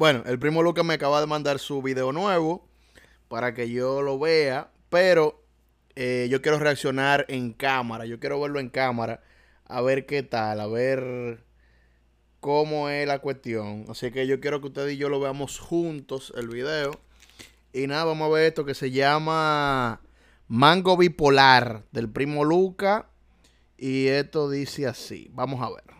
Bueno, 0.00 0.22
el 0.24 0.38
primo 0.38 0.62
Lucas 0.62 0.82
me 0.82 0.94
acaba 0.94 1.20
de 1.20 1.26
mandar 1.26 1.58
su 1.58 1.82
video 1.82 2.10
nuevo 2.10 2.66
para 3.28 3.52
que 3.52 3.70
yo 3.70 4.00
lo 4.00 4.18
vea, 4.18 4.70
pero 4.88 5.44
eh, 5.94 6.26
yo 6.30 6.40
quiero 6.40 6.58
reaccionar 6.58 7.26
en 7.28 7.52
cámara, 7.52 8.06
yo 8.06 8.18
quiero 8.18 8.40
verlo 8.40 8.60
en 8.60 8.70
cámara, 8.70 9.22
a 9.66 9.82
ver 9.82 10.06
qué 10.06 10.22
tal, 10.22 10.58
a 10.60 10.66
ver 10.66 11.44
cómo 12.40 12.88
es 12.88 13.06
la 13.06 13.18
cuestión. 13.18 13.84
Así 13.90 14.10
que 14.10 14.26
yo 14.26 14.40
quiero 14.40 14.62
que 14.62 14.68
ustedes 14.68 14.94
y 14.94 14.96
yo 14.96 15.10
lo 15.10 15.20
veamos 15.20 15.58
juntos, 15.58 16.32
el 16.34 16.48
video. 16.48 16.92
Y 17.74 17.86
nada, 17.86 18.04
vamos 18.04 18.30
a 18.30 18.32
ver 18.32 18.46
esto 18.46 18.64
que 18.64 18.72
se 18.72 18.90
llama 18.90 20.00
Mango 20.48 20.96
Bipolar 20.96 21.84
del 21.92 22.08
primo 22.08 22.44
Luca. 22.46 23.10
Y 23.76 24.06
esto 24.06 24.48
dice 24.48 24.86
así. 24.86 25.28
Vamos 25.34 25.60
a 25.60 25.68
ver. 25.68 25.99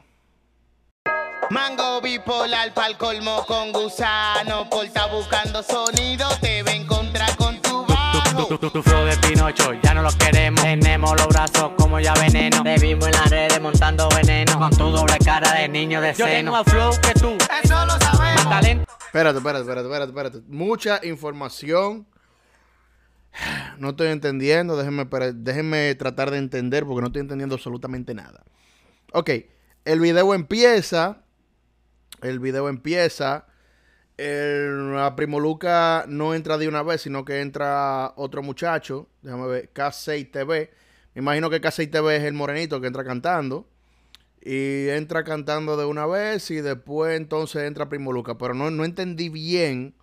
Mango 1.51 2.01
bipolar 2.01 2.73
pa'l 2.73 2.97
colmo 2.97 3.45
con 3.45 3.73
gusano. 3.73 4.69
Por 4.70 4.84
estar 4.84 5.11
buscando 5.11 5.62
sonido, 5.65 6.29
te 6.41 6.62
va 6.62 6.70
a 6.70 6.75
encontrar 6.75 7.37
con 7.37 7.61
tu 7.61 7.84
bajo. 7.87 8.47
Tu, 8.47 8.59
tu, 8.59 8.70
tu 8.70 8.83
flow 8.83 9.05
de 9.05 9.16
Pinocho, 9.16 9.73
ya 9.83 9.92
no 9.95 10.02
lo 10.02 10.11
queremos. 10.12 10.62
Tenemos 10.62 11.11
los 11.16 11.27
brazos 11.27 11.73
como 11.77 11.98
ya 11.98 12.15
veneno. 12.15 12.62
Te 12.62 12.77
vimos 12.78 13.06
en 13.06 13.12
las 13.12 13.30
redes 13.30 13.61
montando 13.61 14.09
veneno. 14.11 14.59
Con 14.59 14.70
tu 14.70 14.91
doble 14.91 15.19
cara 15.25 15.52
de 15.55 15.69
niño 15.69 16.01
de 16.01 16.15
Yo 16.15 16.25
tengo 16.25 16.37
seno. 16.37 16.52
más 16.52 16.65
flow 16.65 16.92
que 17.02 17.15
tú. 17.15 17.37
Eso 17.62 17.84
lo 17.84 17.98
sabemos. 17.98 18.45
Más 18.45 18.48
talento. 18.48 18.92
Espérate, 19.06 19.39
espérate, 19.39 19.61
espérate, 19.62 19.87
espérate, 19.89 20.11
espérate. 20.11 20.41
Mucha 20.47 21.01
información. 21.05 22.06
No 23.78 23.91
estoy 23.91 24.09
entendiendo. 24.09 24.77
Déjenme, 24.77 25.05
déjenme 25.34 25.95
tratar 25.97 26.30
de 26.30 26.39
entender 26.39 26.84
porque 26.87 27.01
no 27.01 27.06
estoy 27.09 27.23
entendiendo 27.23 27.56
absolutamente 27.56 28.14
nada. 28.14 28.45
Ok, 29.12 29.30
el 29.84 29.98
video 29.98 30.33
empieza. 30.33 31.25
El 32.23 32.38
video 32.38 32.69
empieza. 32.69 33.47
El, 34.17 34.95
la 34.95 35.17
Primo 35.17 35.41
Luca 35.41 36.05
no 36.08 36.34
entra 36.34 36.58
de 36.58 36.69
una 36.69 36.83
vez, 36.83 37.03
sino 37.03 37.25
que 37.25 37.41
entra 37.41 38.12
otro 38.17 38.42
muchacho. 38.42 39.08
Déjame 39.22 39.47
ver, 39.47 39.72
K6 39.72 40.30
TV. 40.30 40.70
Me 41.14 41.22
imagino 41.22 41.50
que 41.50 41.61
K6 41.61 41.91
TV 41.91 42.17
es 42.17 42.25
el 42.25 42.34
morenito 42.34 42.80
que 42.80 42.86
entra 42.86 43.05
cantando. 43.05 43.67
Y 44.42 44.89
entra 44.89 45.22
cantando 45.22 45.77
de 45.77 45.84
una 45.84 46.06
vez 46.06 46.50
y 46.50 46.62
después 46.62 47.17
entonces 47.17 47.64
entra 47.64 47.89
Primo 47.89 48.12
Luca. 48.12 48.39
Pero 48.39 48.55
no, 48.55 48.70
no 48.70 48.84
entendí 48.84 49.28
bien 49.28 49.95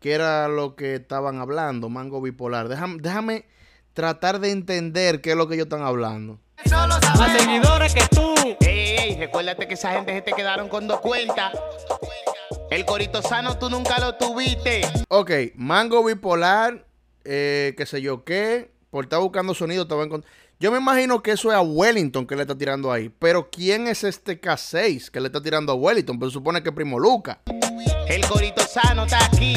qué 0.00 0.12
era 0.12 0.48
lo 0.48 0.76
que 0.76 0.96
estaban 0.96 1.38
hablando, 1.38 1.88
Mango 1.88 2.20
Bipolar. 2.20 2.68
Déjame, 2.68 2.98
déjame 3.00 3.46
tratar 3.92 4.40
de 4.40 4.50
entender 4.50 5.20
qué 5.20 5.30
es 5.30 5.36
lo 5.36 5.48
que 5.48 5.54
ellos 5.54 5.66
están 5.66 5.82
hablando. 5.82 6.40
Más 6.70 7.40
seguidores 7.40 7.94
que 7.94 8.02
tú. 8.14 8.34
Ey, 8.60 8.89
ey, 9.10 9.16
recuérdate 9.18 9.66
que 9.66 9.74
esa 9.74 9.92
gente 9.92 10.12
se 10.12 10.22
te 10.22 10.32
quedaron 10.32 10.68
con 10.68 10.86
dos 10.86 11.00
cuentas. 11.00 11.52
El 12.70 12.84
corito 12.84 13.22
sano 13.22 13.58
tú 13.58 13.68
nunca 13.68 13.98
lo 13.98 14.14
tuviste. 14.14 14.82
Ok, 15.08 15.30
Mango 15.56 16.04
Bipolar, 16.04 16.86
eh, 17.24 17.74
qué 17.76 17.86
sé 17.86 18.00
yo 18.00 18.24
qué, 18.24 18.70
por 18.90 19.04
estar 19.04 19.20
buscando 19.20 19.54
sonido 19.54 19.86
te 19.86 19.94
va 19.94 20.02
a 20.02 20.06
encontrar. 20.06 20.32
Yo 20.60 20.70
me 20.70 20.78
imagino 20.78 21.22
que 21.22 21.32
eso 21.32 21.50
es 21.50 21.56
a 21.56 21.62
Wellington 21.62 22.26
que 22.26 22.36
le 22.36 22.42
está 22.42 22.56
tirando 22.56 22.92
ahí. 22.92 23.08
Pero 23.18 23.48
¿quién 23.50 23.86
es 23.86 24.04
este 24.04 24.40
K6 24.40 25.10
que 25.10 25.18
le 25.18 25.26
está 25.28 25.42
tirando 25.42 25.72
a 25.72 25.74
Wellington? 25.74 26.18
Pues 26.18 26.32
se 26.32 26.34
supone 26.34 26.62
que 26.62 26.68
es 26.68 26.74
Primo 26.74 26.98
Luca. 26.98 27.40
El 28.06 28.26
corito 28.26 28.60
sano 28.62 29.04
está 29.04 29.24
aquí. 29.24 29.54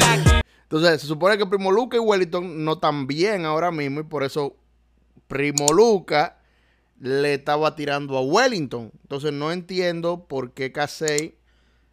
Entonces, 0.62 1.02
se 1.02 1.06
supone 1.06 1.36
que 1.36 1.44
Primo 1.44 1.70
Luca 1.70 1.98
y 1.98 2.00
Wellington 2.00 2.64
no 2.64 2.72
están 2.72 3.06
bien 3.06 3.44
ahora 3.44 3.70
mismo 3.70 4.00
y 4.00 4.04
por 4.04 4.24
eso 4.24 4.56
Primo 5.28 5.66
Luca 5.74 6.38
le 7.00 7.34
estaba 7.34 7.74
tirando 7.76 8.16
a 8.16 8.22
Wellington. 8.22 8.92
Entonces, 9.02 9.32
no 9.32 9.52
entiendo 9.52 10.26
por 10.26 10.52
qué 10.52 10.72
K6 10.72 11.34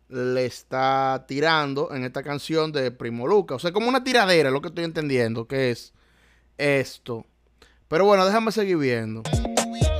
le 0.09 0.45
está 0.45 1.25
tirando 1.27 1.93
en 1.93 2.03
esta 2.03 2.21
canción 2.21 2.71
de 2.71 2.91
Primo 2.91 3.27
Luca. 3.27 3.55
O 3.55 3.59
sea, 3.59 3.71
como 3.71 3.87
una 3.87 4.03
tiradera, 4.03 4.49
es 4.49 4.53
lo 4.53 4.61
que 4.61 4.67
estoy 4.67 4.83
entendiendo, 4.83 5.47
que 5.47 5.71
es 5.71 5.93
esto. 6.57 7.25
Pero 7.87 8.05
bueno, 8.05 8.25
déjame 8.25 8.51
seguir 8.51 8.77
viendo. 8.77 9.23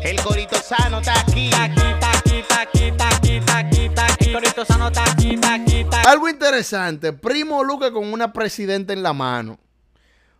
El 0.04 0.22
corito 0.22 0.56
sano 0.58 1.00
está 1.00 1.20
aquí. 1.20 1.50
Taqui, 1.50 1.82
taqui, 2.00 2.44
taqui, 2.48 2.92
taqui, 2.98 3.40
taqui, 3.46 3.90
taqui. 3.90 4.34
Corito 4.34 4.66
sano, 4.66 4.92
taqui, 4.92 5.38
taqui, 5.38 5.84
taqui. 5.86 6.08
Algo 6.08 6.30
interesante, 6.30 7.14
Primo 7.14 7.64
Luca 7.64 7.92
con 7.92 8.12
una 8.12 8.34
presidenta 8.34 8.94
en 8.94 9.04
la 9.04 9.14
mano. 9.14 9.60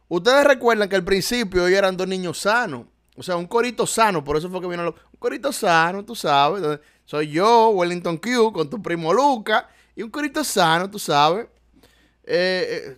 Ustedes 0.08 0.44
recuerdan 0.46 0.90
que 0.90 0.96
al 0.98 1.04
principio 1.04 1.68
ellos 1.68 1.78
eran 1.78 1.96
dos 1.96 2.08
niños 2.08 2.40
sanos. 2.40 2.88
O 3.22 3.24
sea, 3.24 3.36
un 3.38 3.46
corito 3.46 3.86
sano, 3.86 4.24
por 4.24 4.36
eso 4.36 4.50
fue 4.50 4.60
que 4.60 4.66
vino 4.68 4.84
lo- 4.84 4.96
un 4.96 5.20
corito 5.20 5.52
sano, 5.54 6.04
tú 6.04 6.16
sabes. 6.16 6.80
Soy 7.06 7.30
yo, 7.30 7.70
Wellington 7.70 8.18
Q, 8.18 8.52
con 8.52 8.68
tu 8.68 8.82
primo 8.82 9.14
Luca, 9.14 9.70
y 9.96 10.02
un 10.02 10.10
corito 10.10 10.44
sano, 10.44 10.90
tú 10.90 10.98
sabes. 10.98 11.46
Eh, 12.24 12.98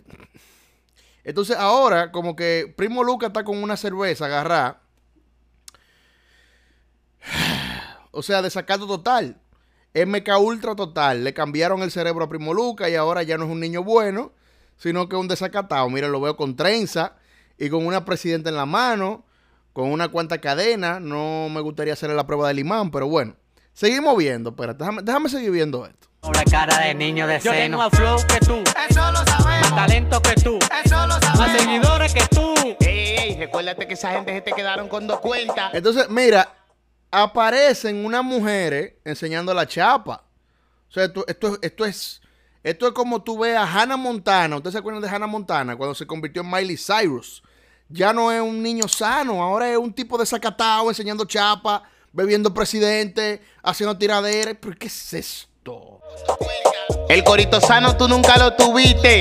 entonces 1.24 1.56
ahora, 1.58 2.10
como 2.10 2.34
que 2.34 2.72
primo 2.74 3.04
Luca 3.04 3.26
está 3.26 3.44
con 3.44 3.62
una 3.62 3.76
cerveza 3.76 4.24
agarrada. 4.24 4.80
O 8.12 8.22
sea, 8.22 8.40
desacato 8.40 8.86
total. 8.86 9.36
MK 9.92 10.38
Ultra 10.38 10.74
total. 10.74 11.22
Le 11.22 11.34
cambiaron 11.34 11.82
el 11.82 11.90
cerebro 11.90 12.24
a 12.24 12.28
Primo 12.30 12.54
Luca 12.54 12.88
y 12.88 12.94
ahora 12.94 13.22
ya 13.24 13.36
no 13.36 13.44
es 13.44 13.50
un 13.50 13.60
niño 13.60 13.82
bueno, 13.82 14.32
sino 14.78 15.06
que 15.08 15.16
es 15.16 15.20
un 15.20 15.28
desacatado. 15.28 15.90
Miren, 15.90 16.12
lo 16.12 16.20
veo 16.20 16.34
con 16.36 16.56
trenza 16.56 17.16
y 17.58 17.68
con 17.68 17.84
una 17.84 18.04
presidenta 18.06 18.48
en 18.50 18.56
la 18.56 18.66
mano, 18.66 19.24
con 19.74 19.92
una 19.92 20.08
cuanta 20.08 20.40
cadena. 20.40 20.98
No 21.00 21.48
me 21.50 21.60
gustaría 21.60 21.92
hacerle 21.92 22.16
la 22.16 22.26
prueba 22.26 22.48
del 22.48 22.60
imán, 22.60 22.90
pero 22.90 23.06
bueno. 23.08 23.36
Seguimos 23.74 24.16
viendo, 24.16 24.50
espérate, 24.50 24.78
déjame, 24.78 25.02
déjame 25.02 25.28
seguir 25.28 25.50
viendo 25.50 25.84
esto. 25.84 26.08
Doble 26.22 26.44
cara 26.50 26.78
de 26.78 26.94
niño 26.94 27.26
de 27.26 27.38
Yo 27.40 27.50
tengo 27.50 27.54
seno. 27.64 27.78
más 27.78 27.90
flow 27.90 28.16
que 28.26 28.38
tú. 28.40 28.62
Eso 28.88 29.00
lo 29.12 29.18
Más 29.18 29.24
sabemos. 29.28 29.74
talento 29.74 30.22
que 30.22 30.34
tú. 30.36 30.58
Eso 30.84 30.94
lo 31.06 31.14
Más 31.18 31.20
sabemos. 31.36 31.60
seguidores 31.60 32.14
que 32.14 32.24
tú. 32.34 32.54
Ey, 32.80 33.16
ey, 33.18 33.36
recuérdate 33.36 33.86
que 33.86 33.92
esa 33.94 34.12
gente 34.12 34.32
se 34.32 34.40
te 34.40 34.52
quedaron 34.52 34.88
con 34.88 35.06
dos 35.06 35.18
cuentas. 35.20 35.74
Entonces, 35.74 36.08
mira, 36.08 36.48
aparecen 37.10 38.04
unas 38.04 38.22
mujeres 38.24 38.94
enseñando 39.04 39.52
la 39.54 39.66
chapa. 39.66 40.24
O 40.88 40.92
sea, 40.92 41.04
esto, 41.04 41.24
esto, 41.26 41.58
esto 41.62 41.84
es 41.84 42.20
esto 42.62 42.86
es 42.86 42.92
como 42.94 43.22
tú 43.22 43.38
ves 43.40 43.56
a 43.56 43.64
Hannah 43.70 43.96
Montana. 43.98 44.56
¿Ustedes 44.56 44.72
se 44.72 44.78
acuerdan 44.78 45.02
de 45.02 45.08
Hannah 45.08 45.26
Montana 45.26 45.76
cuando 45.76 45.94
se 45.94 46.06
convirtió 46.06 46.40
en 46.42 46.50
Miley 46.50 46.78
Cyrus? 46.78 47.42
Ya 47.96 48.12
no 48.12 48.32
es 48.32 48.40
un 48.40 48.60
niño 48.60 48.88
sano, 48.88 49.40
ahora 49.40 49.70
es 49.70 49.76
un 49.76 49.92
tipo 49.92 50.18
desacatado 50.18 50.88
enseñando 50.88 51.24
chapa, 51.26 51.84
bebiendo 52.12 52.52
presidente, 52.52 53.40
haciendo 53.62 53.96
tiraderas. 53.96 54.56
¿Pero 54.60 54.74
qué 54.76 54.88
es 54.88 55.12
esto? 55.12 56.00
El 57.08 57.22
corito 57.22 57.60
sano 57.60 57.96
tú 57.96 58.08
nunca 58.08 58.36
lo 58.36 58.52
tuviste. 58.54 59.20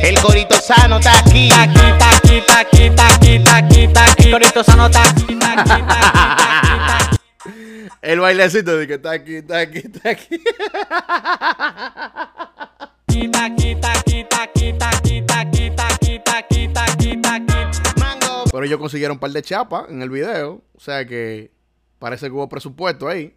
El 0.00 0.18
corito 0.22 0.58
sano 0.58 0.96
está 0.96 1.18
aquí. 1.18 1.50
Taqui, 1.50 1.98
taqui, 1.98 2.40
taqui, 2.46 2.90
taqui, 2.96 3.38
taqui, 3.44 3.88
taqui. 3.88 4.30
Corito 4.30 4.64
sano, 4.64 4.90
taqui, 4.90 5.38
taqui, 5.38 5.64
taqui, 5.64 5.82
taqui, 5.86 6.78
taqui. 6.86 7.18
El 8.00 8.20
bailecito 8.20 8.74
de 8.74 8.86
que 8.86 8.94
está 8.94 9.10
aquí, 9.10 9.34
está 9.36 9.58
aquí, 9.58 9.78
está 9.84 10.08
aquí. 10.08 10.42
Taqui, 13.06 13.28
taqui, 13.28 13.76
taqui, 13.76 14.24
taqui, 14.24 14.72
Pero 18.62 18.68
ellos 18.68 18.78
consiguieron 18.78 19.16
un 19.16 19.18
par 19.18 19.32
de 19.32 19.42
chapas 19.42 19.86
en 19.88 20.02
el 20.02 20.08
video. 20.08 20.62
O 20.76 20.78
sea 20.78 21.04
que 21.04 21.50
parece 21.98 22.26
que 22.26 22.32
hubo 22.32 22.48
presupuesto 22.48 23.08
ahí. 23.08 23.36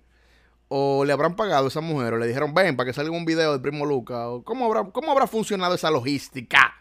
O 0.68 1.04
le 1.04 1.12
habrán 1.12 1.36
pagado 1.36 1.66
a 1.66 1.68
esa 1.68 1.82
mujer. 1.82 2.14
O 2.14 2.20
le 2.20 2.28
dijeron, 2.28 2.54
ven, 2.54 2.78
para 2.78 2.86
que 2.86 2.94
salga 2.94 3.10
un 3.10 3.26
video 3.26 3.52
del 3.54 3.60
primo 3.60 3.88
Luca. 3.88 4.30
O 4.30 4.44
cómo 4.44 4.68
habrá, 4.68 4.84
cómo 4.92 5.12
habrá 5.12 5.26
funcionado 5.26 5.74
esa 5.74 5.90
logística. 5.90 6.76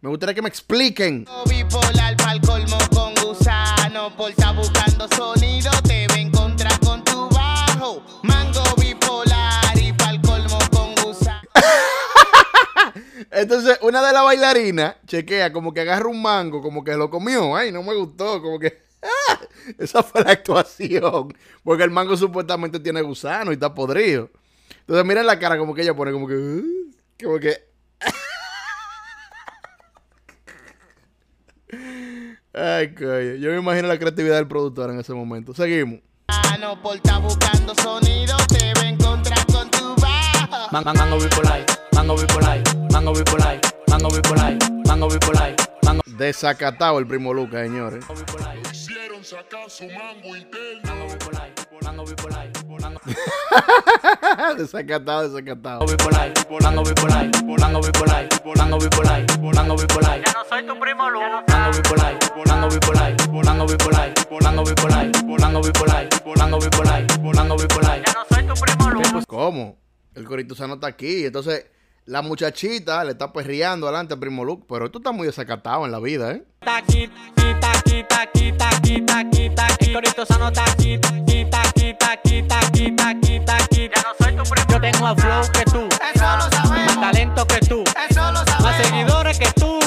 Me 0.00 0.10
gustaría 0.10 0.32
que 0.32 0.42
me 0.42 0.48
expliquen. 0.48 1.24
Entonces, 13.40 13.78
una 13.82 14.04
de 14.06 14.12
las 14.12 14.24
bailarinas 14.24 14.96
chequea 15.06 15.52
como 15.52 15.72
que 15.72 15.80
agarra 15.82 16.08
un 16.08 16.20
mango, 16.20 16.60
como 16.62 16.82
que 16.82 16.94
lo 16.96 17.08
comió. 17.10 17.56
Ay, 17.56 17.70
no 17.72 17.82
me 17.82 17.94
gustó. 17.94 18.42
Como 18.42 18.58
que. 18.58 18.82
¡ah! 19.02 19.38
Esa 19.78 20.02
fue 20.02 20.22
la 20.24 20.32
actuación. 20.32 21.34
Porque 21.62 21.84
el 21.84 21.90
mango 21.90 22.16
supuestamente 22.16 22.80
tiene 22.80 23.00
gusano 23.02 23.50
y 23.50 23.54
está 23.54 23.74
podrido. 23.74 24.30
Entonces, 24.80 25.04
miren 25.04 25.26
la 25.26 25.38
cara 25.38 25.56
como 25.58 25.74
que 25.74 25.82
ella 25.82 25.94
pone 25.94 26.12
como 26.12 26.26
que. 26.26 26.34
"Uh", 26.34 26.90
Como 27.22 27.38
que. 27.38 27.56
Ay, 32.52 32.94
coño. 32.94 33.34
Yo 33.34 33.50
me 33.50 33.58
imagino 33.58 33.88
la 33.88 33.98
creatividad 33.98 34.36
del 34.36 34.48
productor 34.48 34.90
en 34.90 34.98
ese 35.00 35.12
momento. 35.12 35.52
Seguimos. 35.54 36.00
Mano, 36.28 36.80
por 36.82 36.96
estar 36.96 37.20
buscando 37.22 37.74
sonido, 37.76 38.36
te 38.48 38.72
va 38.74 38.80
a 38.82 38.88
encontrar 38.88 39.46
con 39.46 39.70
tu. 39.70 39.97
Man- 40.72 40.84
man- 40.84 40.96
Mango 40.96 41.18
bipolar, 41.18 41.64
mango 41.94 42.16
bipolar, 42.16 42.58
mango 42.92 43.12
bipolar, 43.14 43.60
mango 43.88 44.08
bipolar, 44.10 44.56
mango 44.86 45.08
bipolar, 45.08 45.54
mango 45.84 46.02
Desacatado 46.06 46.98
el 46.98 47.06
primo 47.06 47.32
Lucas, 47.34 47.62
señores. 47.62 48.04
Hicieron 48.72 49.22
sacar 49.24 49.68
su 49.70 49.84
mango 49.86 50.36
interno. 50.36 50.82
mango 50.84 51.06
bipolar, 51.12 51.50
mango 51.84 52.04
bipolar, 52.04 52.48
mango 52.80 53.00
desacatado, 54.56 55.28
desacatado. 55.28 55.80
Mango 55.80 55.92
bipolar, 55.92 56.32
mango 56.62 56.82
bipolar, 56.84 57.26
mango 57.58 57.80
bipolar, 57.80 58.28
mango 58.56 58.78
bipolar, 58.78 59.26
mango 59.54 59.76
bipolar. 59.76 60.20
Ya 60.24 60.32
no 60.32 60.44
soy 60.48 60.66
tu 60.66 60.78
primo 60.80 61.10
Lu. 61.10 61.20
Mango 61.48 61.72
bipolar, 61.76 62.14
mango 62.46 62.68
bipolar, 62.68 63.16
mango 63.44 63.66
bipolar, 63.66 64.14
mango 64.42 64.64
bipolar, 64.64 65.12
mango 65.42 65.60
bipolar, 65.62 66.08
mango 66.38 66.58
bipolar, 66.60 67.06
mango 67.34 67.56
bipolar. 67.56 68.02
Ya 68.06 68.12
no 68.12 68.24
soy 68.34 68.44
tu 68.46 68.54
primo 68.54 68.90
Lu. 68.90 69.24
¿Cómo? 69.26 69.76
El 70.14 70.24
Corituzano 70.24 70.74
está 70.74 70.86
aquí. 70.88 71.26
Entonces, 71.26 71.66
la 72.06 72.22
muchachita 72.22 73.04
le 73.04 73.12
está 73.12 73.32
perreando 73.32 73.86
adelante 73.86 74.14
al 74.14 74.20
primo 74.20 74.44
Luke. 74.44 74.64
Pero 74.68 74.90
tú 74.90 74.98
estás 74.98 75.14
muy 75.14 75.26
desacatado 75.26 75.84
en 75.84 75.92
la 75.92 76.00
vida, 76.00 76.32
¿eh? 76.32 76.44
Taqui, 76.60 77.08
taqui, 77.60 78.04
taqui, 78.08 78.52
taqui, 78.52 79.00
taqui, 79.02 79.50
taqui. 79.54 79.86
El 79.86 79.92
corito 79.92 80.26
sano 80.26 80.52
taqui, 80.52 80.98
taqui, 80.98 81.44
taqui, 81.50 81.94
taqui, 81.98 82.42
taqui, 82.48 82.92
taqui, 82.96 83.40
taqui. 83.44 83.90
Ya 83.94 84.02
no 84.02 84.14
soy 84.24 84.36
tu 84.36 84.42
primo 84.42 84.66
Yo 84.68 84.80
tengo 84.80 85.00
más 85.04 85.20
flow 85.20 85.42
que 85.52 85.64
tú, 85.70 85.88
Eso 86.14 86.36
lo 86.36 86.50
sabemos. 86.50 86.96
más 86.96 87.00
talento 87.00 87.46
que 87.46 87.60
tú, 87.66 87.84
Eso 88.10 88.32
lo 88.32 88.62
más 88.62 88.76
seguidores 88.82 89.38
que 89.38 89.52
tú. 89.52 89.78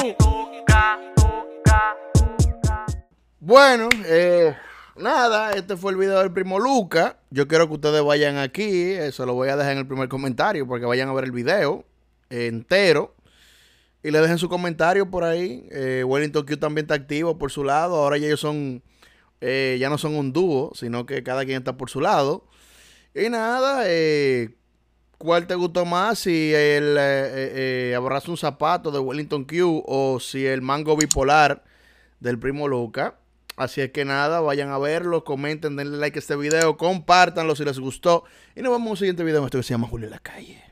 Bueno, 3.40 3.88
eh, 4.06 4.54
nada, 4.96 5.52
este 5.52 5.76
fue 5.76 5.92
el 5.92 5.98
video 5.98 6.18
del 6.18 6.32
primo 6.32 6.58
Luca. 6.58 7.18
Yo 7.30 7.48
quiero 7.48 7.68
que 7.68 7.74
ustedes 7.74 8.02
vayan 8.02 8.36
aquí, 8.36 8.92
eso 8.92 9.26
lo 9.26 9.34
voy 9.34 9.48
a 9.48 9.56
dejar 9.56 9.72
en 9.72 9.78
el 9.78 9.86
primer 9.86 10.08
comentario, 10.08 10.66
porque 10.66 10.86
vayan 10.86 11.08
a 11.08 11.12
ver 11.12 11.24
el 11.24 11.32
video 11.32 11.84
entero. 12.30 13.14
Y 14.02 14.10
le 14.10 14.20
dejen 14.20 14.38
su 14.38 14.48
comentario 14.48 15.10
por 15.10 15.22
ahí. 15.22 15.68
Eh, 15.70 16.02
Wellington 16.04 16.44
Q 16.44 16.56
también 16.56 16.86
está 16.86 16.94
activo 16.94 17.38
por 17.38 17.52
su 17.52 17.62
lado. 17.62 17.96
Ahora 17.96 18.18
ya 18.18 18.26
ellos 18.26 18.40
son, 18.40 18.82
eh, 19.40 19.76
ya 19.78 19.88
no 19.88 19.96
son 19.96 20.16
un 20.16 20.32
dúo, 20.32 20.72
sino 20.74 21.06
que 21.06 21.22
cada 21.22 21.44
quien 21.44 21.58
está 21.58 21.76
por 21.76 21.88
su 21.88 22.00
lado. 22.00 22.44
Y 23.14 23.28
nada, 23.28 23.84
eh, 23.86 24.56
¿cuál 25.18 25.46
te 25.46 25.54
gustó 25.54 25.84
más? 25.84 26.18
Si 26.18 26.52
el 26.52 26.96
eh, 26.98 27.94
abrazo 27.96 28.32
un 28.32 28.38
zapato 28.38 28.90
de 28.90 28.98
Wellington 28.98 29.44
Q 29.44 29.84
o 29.86 30.18
si 30.18 30.46
el 30.46 30.62
mango 30.62 30.96
bipolar 30.96 31.62
del 32.18 32.40
primo 32.40 32.66
Luca. 32.66 33.21
Así 33.56 33.80
es 33.80 33.92
que 33.92 34.04
nada, 34.04 34.40
vayan 34.40 34.70
a 34.70 34.78
verlo, 34.78 35.24
comenten, 35.24 35.76
denle 35.76 35.98
like 35.98 36.18
a 36.18 36.20
este 36.20 36.36
video, 36.36 36.76
compártanlo 36.76 37.54
si 37.54 37.64
les 37.64 37.78
gustó. 37.78 38.24
Y 38.56 38.62
nos 38.62 38.72
vemos 38.72 38.86
en 38.86 38.90
un 38.90 38.96
siguiente 38.96 39.24
video 39.24 39.40
en 39.40 39.44
esto 39.46 39.58
que 39.58 39.64
se 39.64 39.74
llama 39.74 39.88
Julio 39.88 40.06
en 40.06 40.12
la 40.12 40.18
calle. 40.20 40.71